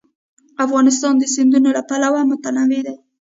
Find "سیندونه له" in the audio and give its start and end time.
1.33-1.81